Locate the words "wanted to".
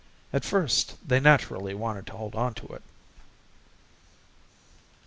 1.75-2.13